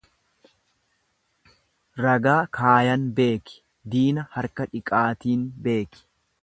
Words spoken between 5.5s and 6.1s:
beeki.